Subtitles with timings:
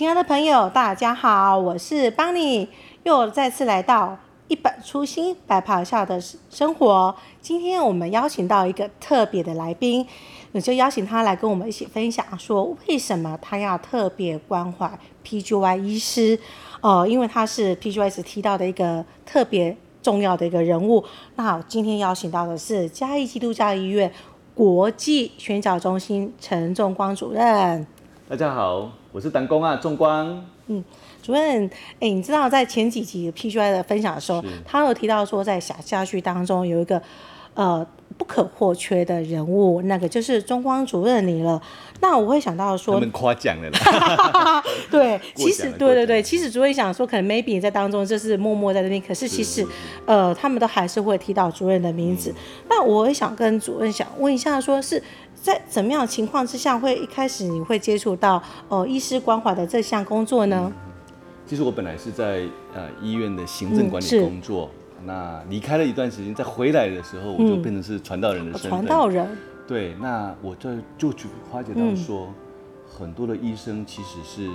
[0.00, 2.66] 亲爱的朋友，大家好，我是邦尼，
[3.02, 4.16] 又再次来到
[4.48, 6.18] 一本初心白袍下的
[6.48, 7.14] 生活。
[7.42, 10.06] 今天我们邀请到一个特别的来宾，
[10.52, 14.90] 我就邀请他来跟我们一起分享，说为什么他要特别关怀
[15.22, 16.40] PGY 医师？
[16.80, 21.04] 哦、因为他是 PGY 提到的一个特别重要的一个人物。
[21.36, 24.10] 那今天邀请到的是嘉义基督教医院
[24.54, 27.86] 国际宣教中心陈仲光主任。
[28.26, 30.44] 大家好，我是党工啊，仲光。
[30.68, 30.84] 嗯，
[31.20, 31.68] 主任，
[31.98, 37.02] 哎，你知道在前几集 PGY 的分享的时候，他有提到说，在小家具当中有一个
[37.54, 37.84] 呃
[38.16, 41.60] 不可或缺的人物，那个就是中光主任你了。
[42.00, 44.62] 那我会想到说，他们夸奖了啦。
[44.88, 49.66] 对，其实对对对，其实主任想说，可能 maybe 你在当中就是默默在那边，可是其实
[50.06, 52.30] 呃，他们都还是会提到主任的名字。
[52.30, 52.34] 嗯、
[52.68, 55.02] 那我也想跟主任想问一下，说是。
[55.42, 58.36] 在怎么样的情况之下，会一开始你会接触到
[58.68, 60.70] 哦、呃、医师关怀的这项工作呢？
[61.46, 62.42] 其实我本来是在
[62.74, 68.70] 呃医院的行政管理工作，嗯、那离开了一段时间，再回来的时候，我就变成是传道人的身份。
[68.70, 69.38] 传、嗯、道人。
[69.66, 72.34] 对，那我这就去发觉到说，嗯、
[72.86, 74.50] 很多的医生其实是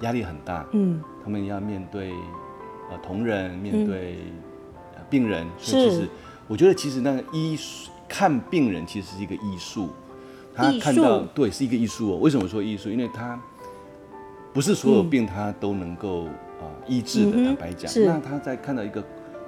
[0.00, 2.12] 压力很大，嗯，他们要面对
[2.90, 4.18] 呃同仁，面对、
[4.96, 6.08] 呃、病人，所以其实
[6.48, 7.58] 我觉得其实那个医
[8.08, 9.90] 看病人其实是一个医术。
[10.60, 12.90] 他看到对是一个艺术哦，为什么说艺术？
[12.90, 13.40] 因为他
[14.52, 17.44] 不是所有病他都能够啊、呃、医治的。
[17.44, 19.02] 坦白讲，那他在看到一个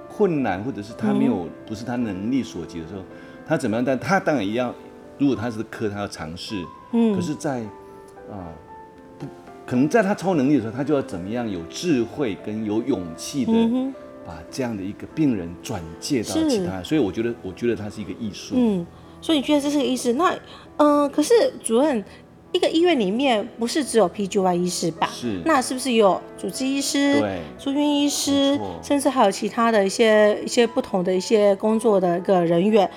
[0.07, 3.01] 困难或者是他没有不是他能力所及的时候，
[3.45, 3.83] 他怎么样？
[3.83, 4.73] 但他当然一样，
[5.17, 6.63] 如果他是科，他要尝试。
[6.91, 7.15] 嗯。
[7.15, 7.67] 可是在，在、
[8.29, 8.47] 呃、啊
[9.19, 9.25] 不
[9.65, 13.51] 可能在他超能力的时候，他就要怎么样有智慧跟有勇气的
[14.25, 16.81] 把这样的一个病人转介到其他。
[16.83, 18.55] 所以我觉得，我觉得他是一个艺术。
[18.57, 18.85] 嗯。
[19.21, 20.11] 所以你觉得这是个艺术？
[20.13, 20.35] 那，
[20.77, 22.03] 嗯、呃，可是主任，
[22.51, 25.07] 一个医院里面不是只有 PGY 医师吧？
[25.11, 25.39] 是。
[25.45, 32.89] 那是不是有主治医师、对，住院医师，甚至还有其他的一些一些不同的一些工作的一个人员？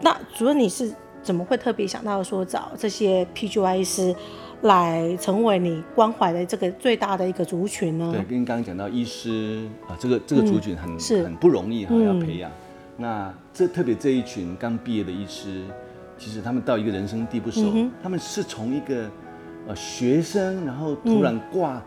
[0.00, 4.14] 那主任你是怎么会特别想到说找这些 PGY 医师
[4.62, 8.10] 来成为你关怀的这个最大的一个族群呢？
[8.12, 12.50] 对，跟刚刚讲到医师啊，这个这个族群很、嗯、很不容易哈，要培养。
[12.50, 12.64] 嗯
[13.00, 15.62] 那这特别这一群刚毕业的医师，
[16.18, 19.08] 其实他们到一个人生地不熟，嗯、他们是从一个
[19.68, 21.82] 呃学生，然后突然挂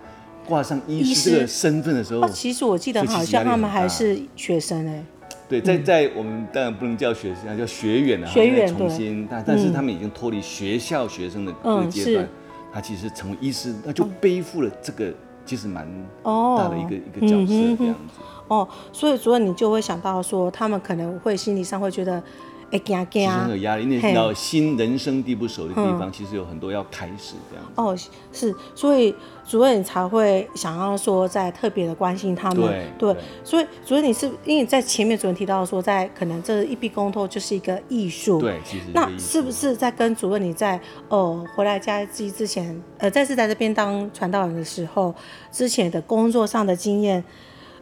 [0.48, 5.04] 挂、嗯、上医师这个身份的时候，其实我记得好像他们还是学生哎。
[5.50, 12.30] 对，在在我们当然不能叫学生，叫学员啊，学员重新，但但是他们已经脱离学校学生的这个阶段，
[12.72, 15.14] 他其实成为医师，那就背负了这个
[15.46, 15.86] 其实蛮
[16.24, 18.22] 大的一个一个角色这样子。
[18.48, 22.24] 哦，所以主任你就会想到说，他们可能会心理上会觉得，
[22.72, 27.72] 哎，惊惊，很有压力，因为到新人生地不熟的地方，嗯、其实有很多要开始这样子。
[27.76, 27.96] 哦，
[28.32, 29.14] 是，所以
[29.46, 32.62] 主任你才会想要说，在特别的关心他们。
[32.98, 38.40] 对，对，所以主任你是因为在前面主任提到说，在可能这一笔工作就是一个艺术。
[38.40, 45.14] 对，其实那是不是在跟主任你在哦回来嘉义之前，呃，再次在这边当传道人的时候，
[45.52, 47.22] 之前的工作上的经验？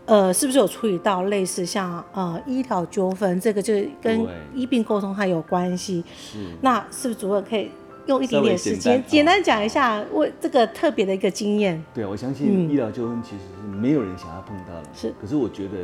[0.10, 6.04] 呃，是不是有处理到类似像呃医疗纠纷，这个就是跟医病沟通还有关系？
[6.18, 6.40] 是。
[6.62, 7.70] 那是不是主任可以
[8.08, 11.80] 用一点点时间简单讲一下我这个特别的一个经验？
[11.94, 14.90] 对，我相信医疗纠纷其实是没有人想要碰到的。
[14.94, 15.14] 是、嗯。
[15.22, 15.78] 可是我觉得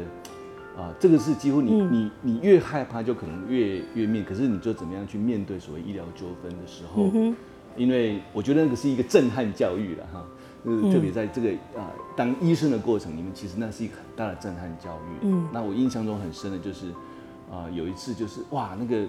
[0.75, 7.11] 啊、呃，这个是几乎你、嗯、你你越害怕就可能越越面，可是你就怎么样去面对所谓医疗纠纷的时候？
[7.13, 7.35] 嗯。
[7.77, 10.25] 因为我觉得那个是一个震撼教育了哈。
[10.65, 11.49] 就是特别在这个
[11.79, 15.19] 啊、呃、当医生的过程里面，其实那是一个很大的震撼教育。
[15.21, 16.89] 嗯，那我印象中很深的就是，
[17.51, 19.07] 啊、呃、有一次就是哇那个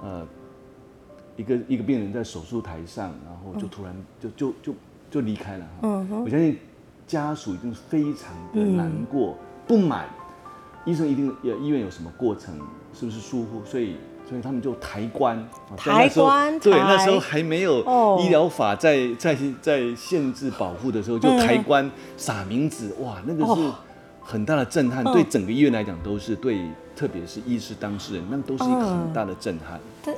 [0.00, 0.26] 呃
[1.36, 4.74] 一个一个病人在手术台上，然后就突然就就就
[5.10, 5.66] 就离开了。
[5.82, 6.58] 嗯哼，我相信
[7.06, 10.08] 家属一定非常的难过、嗯、不满，
[10.86, 12.58] 医生一定要医院有什么过程，
[12.94, 13.96] 是不是疏忽，所以。
[14.28, 17.80] 所以他们就抬棺，抬棺，对，那时候还没有
[18.20, 23.72] 医疗法在在在限制保护的时候，就抬棺撒冥纸，哇，那个是
[24.20, 29.78] 很大的震撼，对整个医院来讲都是对，特别是医师当事人，那都是一个很大的震撼。
[30.04, 30.14] 对，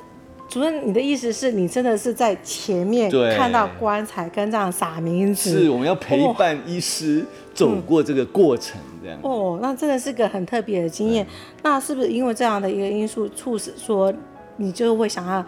[0.49, 5.65] 主任，你的意思是你真的是在前面看到棺材跟这样撒冥纸？
[5.65, 8.81] 是，我们要陪伴医师走过这个过程。
[9.03, 11.27] 这样哦，那真的是个很特别的经验。
[11.63, 14.13] 那是不是因为这样的一个因素促使说
[14.57, 15.45] 你就会想要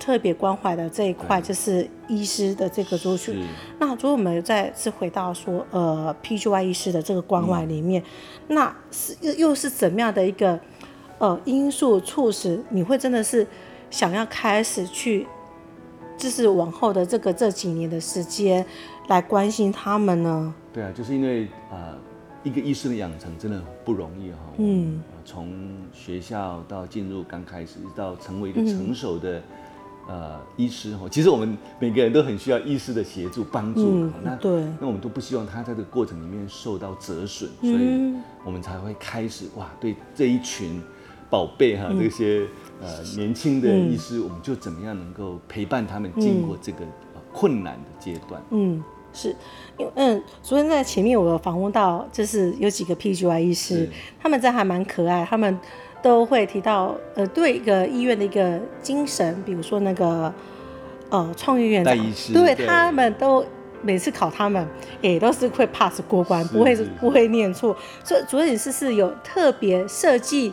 [0.00, 3.46] 特别关怀的这一块，就是医师的这个族群？
[3.78, 8.02] 那如果我们再次回到说，呃，PGY 医师的这个关怀里面，
[8.48, 10.58] 嗯、那是又又是怎么样的一个
[11.18, 13.46] 呃因素促使你会真的是
[13.92, 15.24] 想要开始去
[16.16, 18.66] 就是往后的这个这几年的时间
[19.06, 20.52] 来关心他们呢？
[20.72, 21.98] 对啊，就是因为啊、呃，
[22.42, 24.38] 一个医生的养成真的不容易哈。
[24.56, 25.54] 嗯，从
[25.92, 29.38] 学校到进入刚开始，到成为一个成熟的。
[29.38, 29.42] 嗯
[30.08, 33.82] 呃，医师哈，其实我们每个人都很需要医师的协助帮助。
[33.82, 38.12] 嗯、那对，那我们都不希望他在这个过程里面受到折损，所以
[38.44, 40.82] 我们才会开始哇，对这一群
[41.32, 42.46] 宝贝哈，这些
[42.82, 46.84] 呃年轻的医师，我们就怎么样能够陪伴他们经过这个
[47.32, 48.38] 困难的阶段。
[48.50, 48.84] 嗯，
[49.14, 49.34] 是，
[49.78, 53.88] 因为嗯，昨天在前面我有访问到，就是有几个 PGY 医师，
[54.20, 55.58] 他们这还蛮可爱，他们。
[56.02, 60.34] 都会提到，呃，对一个医院的一个精神，比如说那个，
[61.10, 61.96] 呃，创院院长，
[62.34, 63.46] 对，对他们都
[63.82, 64.66] 每次考他们，
[65.00, 67.76] 也都是会 pass 过关，不会不会念错。
[68.02, 70.52] 所以主任是是有特别设计，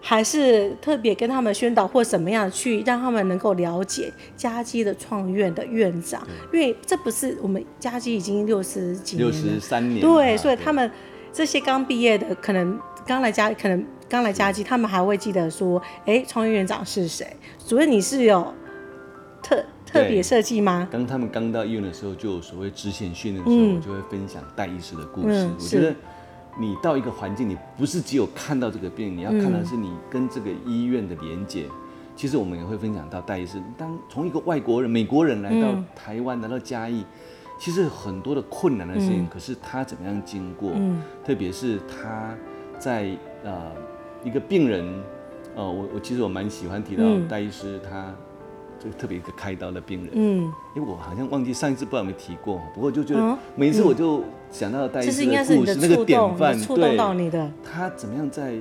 [0.00, 10.90] 还是特别跟他们宣导或怎么样去让他们能够了解嘉基的创院的院长，因为这不是我们嘉基已经六十几年了，六十三年，对，所以他们
[11.32, 13.84] 这些刚毕业的，可能刚来嘉，可能。
[14.10, 17.24] 刚来嘉基，他们还会记得说，哎，创院院长是谁？
[17.64, 18.52] 主任，你是有
[19.40, 20.88] 特特别设计吗？
[20.90, 25.44] 当他们刚到医院的时候，就有所谓职前训练的时候，嗯、我就会分享戴医师的故事。
[25.44, 25.94] 嗯、我觉得
[26.58, 31.64] 你到一个环境，你不是只有看到这个病，你要看的是你跟这个医院的连接。
[31.68, 31.76] 嗯、
[32.16, 37.04] 其实我们也会分享到戴医师，当从一个外国人、美国人来到台湾，来到嘉义，
[37.58, 40.72] 其实很多的困难的事情，嗯、可是他怎么样经过？
[40.74, 42.34] 嗯、特别是他
[42.78, 43.10] 在
[43.44, 43.72] 呃。
[44.22, 44.84] 一个病人，
[45.56, 48.14] 呃，我我其实我蛮喜欢提到戴医师，他
[48.82, 58.54] 就特别一个开刀的病人，嗯，因为我好像忘记上一次不知道有没有提过，不过就觉得每一次我就想到戴医师的故事，那个典范，触动到你的，他怎么样在，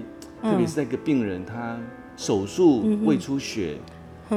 [0.44, 1.77] 特别是在一个病人，他
[2.18, 3.77] 手术胃出血，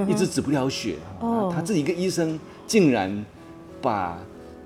[0.08, 3.24] 一直止不了血，哦，他自己一个医生竟然
[3.80, 4.16] 把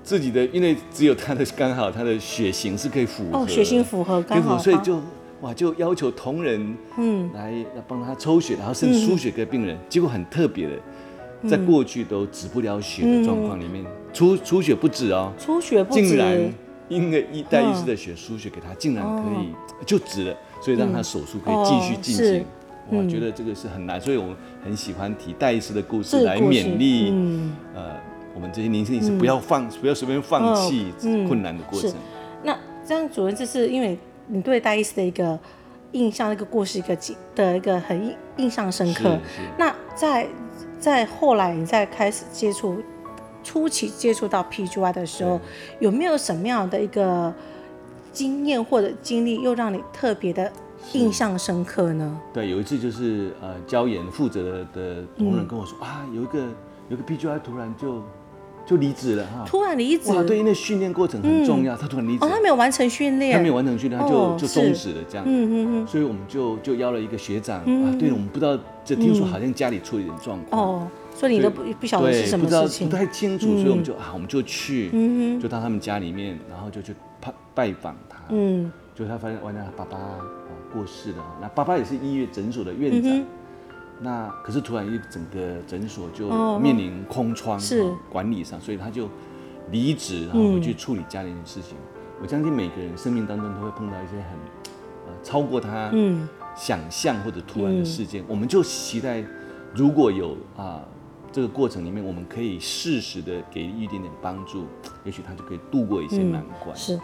[0.03, 4.99] 自己的，因为只有他的刚好他的血型是可以符合，哦血型符合刚好，所以就。
[5.41, 5.53] 哇！
[5.53, 7.29] 就要求同仁嗯。
[7.31, 10.73] 来要帮他抽血，然后甚至输血给病人，结果很特别的，
[11.45, 16.53] 在过去都止不了血的状况里面，出出血不止哦，出血不止，竟然
[16.87, 19.53] 因为一戴医师的血输血给他，竟然可以
[19.85, 22.45] 就止了，所以让他手术可以继续进行。
[22.89, 27.09] 我觉得这个是很难，所以我们很喜欢提戴医师的故事来勉励
[27.75, 27.95] 呃
[28.33, 30.93] 我们这些年轻医师不要放不要随便放弃
[31.27, 31.93] 困难的过程。
[32.43, 33.97] 那这样主任这是因为。
[34.29, 35.39] 你对戴医师的一个
[35.93, 36.97] 印象，那个故事，一个
[37.33, 39.17] 的一个很印印象深刻。
[39.57, 40.27] 那在
[40.79, 42.81] 在后来，你在开始接触
[43.43, 45.39] 初期接触到 PGY 的时候，
[45.79, 47.33] 有没有什么样的一个
[48.11, 50.51] 经验或者经历，又让你特别的
[50.93, 52.19] 印象深刻呢？
[52.33, 56.39] 对，有一次就是呃，教研负责的同仁跟我说、嗯、啊，有一个
[56.89, 58.01] 有一个 PGY 突然就。
[58.67, 60.11] 就离职了哈，突然离职。
[60.11, 65.53] 哇，对，因为训练过程很重要，他突然离职，哦，他没有完成训练，他没有完成训练，他就就终止了这样，嗯嗯
[65.83, 80.19] 嗯，所以我们就就邀了一个学长啊，对，我们不知道，就听说好像家里出了一点状况，哦，所以你都不不晓得是什么事情，不太清楚，所以我们就啊，我们就去，嗯就到他们家里面，然后就去拜拜访他，嗯，就他发现完了，他爸爸啊
[80.73, 83.23] 过世了，那爸爸也是医院诊所的院长。
[83.99, 89.09] 那可是突然一整个诊所就面临空窗，是管理上，所以他就
[89.71, 91.77] 离职，然后回去处理家里的事情。
[92.21, 95.91] 我相信每个人生命当中都会碰到一些很超过他
[96.55, 99.23] 想象或者突然的事件，我们就期待
[99.73, 100.81] 如果有啊
[101.31, 104.65] 这个过程里面，我们可以适时的给予一点点帮助，
[105.03, 106.75] 也许他就可以度过一些难关。
[106.75, 106.99] 是。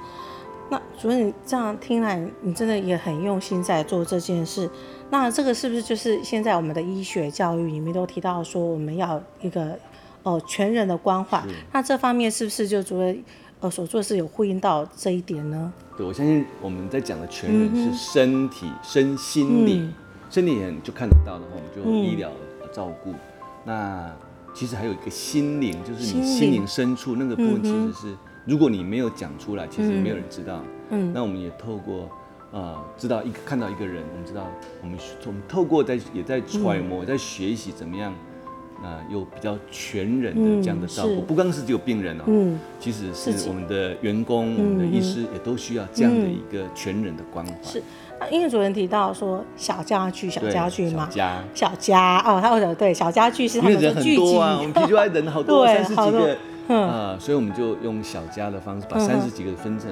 [0.73, 4.67] 那主任，你这样听来，你真的也很用心在做这件事。
[5.11, 9.77] 那这个是不是就是现在我们的医学教育里面都提到说，我们要一个
[10.23, 11.39] 呃全人的关怀？
[11.71, 13.23] 那这方面是不是就主任
[13.59, 15.71] 呃所做的是有呼应到这一点呢？
[15.95, 19.93] 对，我相信我们在讲的全人是身体、嗯、身心灵，嗯、
[20.31, 22.31] 身体很就看得到的话，我们就医疗
[22.73, 23.11] 照顾。
[23.11, 23.19] 嗯、
[23.65, 24.11] 那
[24.55, 28.17] 其实还有一个心灵，就是你心灵深处那个部分，其实是。
[28.45, 30.59] 如果你没有讲出来，其实没有人知道。
[30.89, 32.09] 嗯，那我们也透过，
[32.51, 34.47] 呃，知道一个看到一个人，我们知道
[34.81, 38.13] 我们我们透过在也在揣摩，在学习怎么样，
[38.83, 47.53] 啊，有比较全人的这样的照顾，不光是只有病人哦，嗯，其实是我们的员工、我们的医师也都需要这样的一个全人的关怀。
[47.63, 47.81] 是，
[48.19, 56.37] 那因为主任提到说小家具，小家具嘛，小家，小家哦，他说对，小家具是他们的聚集啊，我们 PGY 人好多， 三十几个。
[56.67, 59.89] 啊，所以我们就用小家的方式，把三十几个分成，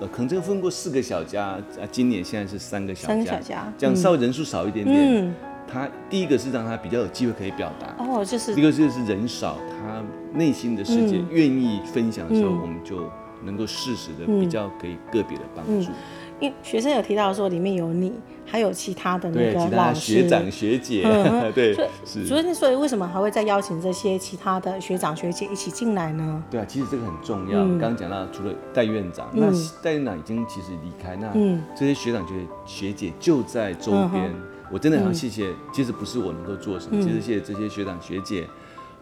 [0.00, 1.60] 呃，可能这个分过四个小家，啊，
[1.90, 3.08] 今年现在是三个小
[3.40, 5.34] 家，这样稍微人数少一点点，
[5.66, 13.10] 他第一个是让他比较有机会可以表达，哦，就是一个就是人少，他内心的世界愿意分享的时候，嗯、我们就
[13.44, 15.90] 能够适时的比较给个别的帮助。
[16.38, 18.12] 因为学生有提到说里面有你，
[18.56, 21.74] 还有其他的那个老师、学长学姐，嗯、 对，
[22.06, 22.24] 是。
[22.24, 26.42] 所以，所以为什么还会再邀请这些其他的学长学姐一起进来呢？
[26.50, 27.60] 对啊，其实这个很重要。
[27.60, 31.30] 嗯、刚刚讲到，除了戴院长，嗯、那戴院长已经其实离开，那
[31.78, 32.34] 这些学长学
[32.64, 34.24] 学姐就在周边。
[34.24, 34.40] 嗯、
[34.72, 38.44] 我真的很谢谢，其实不是我能够做什么，其实谢谢这些学长学姐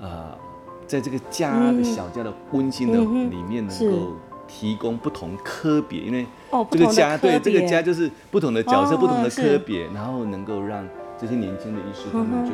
[0.01, 0.39] 啊、呃，
[0.85, 4.17] 在这个家的小家的温馨的里面能够。
[4.47, 6.27] 提供不同科别，因为
[6.71, 10.87] 这个家、哦、对这个家就是不同的角色、哦、不同的科别，然后能够让
[11.19, 12.53] 这些年轻的医师他们就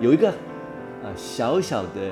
[0.00, 0.32] 有一个
[1.02, 2.10] 呃小小的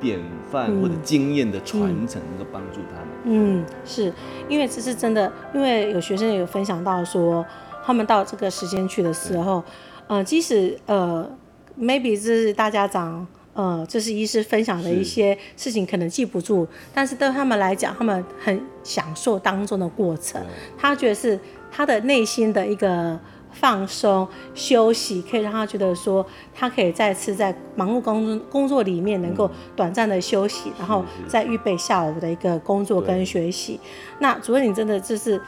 [0.00, 0.18] 典
[0.50, 3.08] 范或者经验的传承，能够帮助他们。
[3.24, 4.12] 嗯，是
[4.48, 7.44] 因为这是真的，因为有学生也有分享到说，
[7.84, 9.62] 他们到这个时间去的时候，
[10.08, 11.30] 对呃，即使呃
[11.78, 13.26] ，maybe 是大家长。
[13.54, 20.44] 呃，这是医师分享的一些事情，可能记不住，但是对他们来讲，他们很享受当中的过程。
[20.76, 21.38] 他觉得是
[21.70, 23.16] 他的内心的一个
[23.52, 33.78] 放松、休息，可以让他觉得说，他可以再次在忙碌工作工作里面能够短暂的休息，嗯、然后再预备下午的一个工作跟学习。
[34.18, 35.40] 那主任，你真的就是。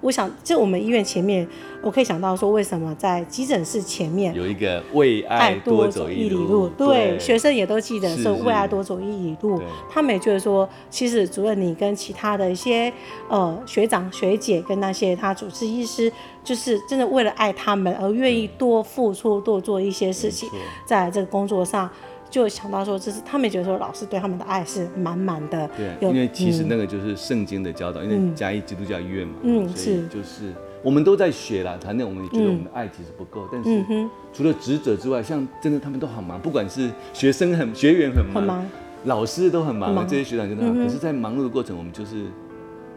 [0.00, 1.46] 我想，就我们医院前面，
[1.82, 6.68] 我可以想到说，为什么在急诊室前面有一个为爱多走一里路？
[6.68, 9.60] 对，学生也都记得是为爱多走一里路。
[9.90, 12.92] 他们也觉得说，其实主任你跟其他的一些
[13.28, 16.12] 呃学长学姐跟那些他主治医师，
[16.44, 20.48] 就是真的为了爱他们而愿意多付出、多做一些事情，
[20.86, 21.90] 在这个工作上。
[22.30, 25.68] 就想到说，这是他们觉得说，老师对他们的爱是满满的。
[25.76, 31.76] 对，因为其实那个就是圣经的教导，因为嘉义基督教医院嘛，嗯，所以就是我们都在学啦。
[31.80, 33.84] 谈那我们也觉得我们的爱其实不够，但是
[34.32, 38.66] 除了职责之外，像真的他们都很忙，不管是学生很学员很忙，
[39.04, 42.24] 老师都很忙，这些学长真的，可是，在忙碌的过程，我们就是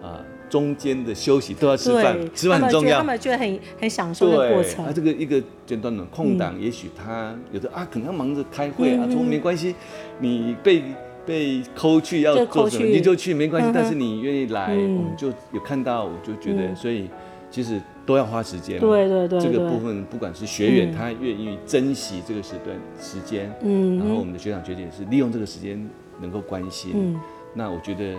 [0.01, 0.19] 啊。
[0.51, 2.98] 中间的休息都要吃饭，吃饭很重要。
[2.98, 4.84] 他们觉得很很享受的过程。
[4.84, 9.74] 啊，这个一个简短的空档，嗯、也许他有的啊，可能要忙着开会啊，说、嗯、没关系，
[10.20, 10.84] 你被
[11.25, 17.08] 被扣去要做什么你就去没关系，嗯、但是你愿意来，嗯、我们就有看到，我就觉得，嗯、所以
[17.50, 18.77] 其实都要花时间。
[18.77, 25.89] 对对对，这个部分不管是学员他愿意珍惜这个时段时间，嗯，然后我们的学长学姐是利用这个时间
[26.20, 27.17] 能够关心，嗯，
[27.53, 28.15] 那我觉得。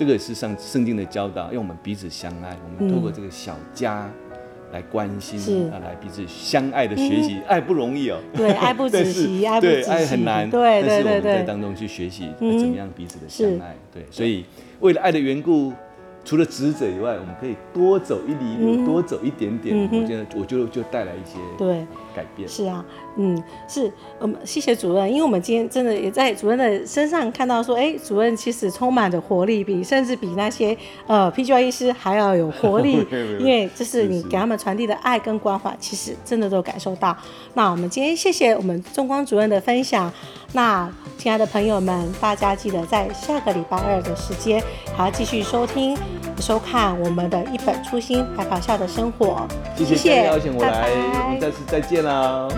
[0.00, 2.56] 这个是上圣经的教导，让我们彼此相爱。
[2.64, 4.10] 我们透过这个小家
[4.72, 7.38] 来关心，啊，来彼此相爱的学习。
[7.46, 10.48] 爱不容易哦，对，爱不 止息，爱不止息，爱很难。
[10.48, 13.76] 对对对，但是我们在当中去学习怎么样彼此的相爱。
[13.92, 14.46] 对，所以
[14.80, 15.70] 为了爱的缘故。
[16.24, 19.88] 除了职责以外，我们可以多走一里路，多走一点点。
[19.90, 22.48] 我觉得，我觉得就带来一些对改变。
[22.48, 22.84] 是啊，
[23.16, 33.04] 嗯，是，嗯，谢谢主任，因为我们今天真的也在主任的身上看到说，哎，主任其实充满着活力，比甚至比那些呃 PGY 医师还要有活力。
[33.40, 37.16] 因为这是你给他们传递的爱跟关怀，其实真的都感受到。
[37.54, 40.12] 那我们今天谢谢我们中光主任的分享。
[40.52, 44.62] 那亲爱的朋友们，大家记得在下个礼拜二的时间
[44.96, 45.96] 还要继续收听。
[46.40, 49.46] 收看我们的一本初心还搞笑的生活，
[49.76, 50.90] 谢谢，邀请我来，拜拜，
[51.24, 52.48] 我们下次再见了。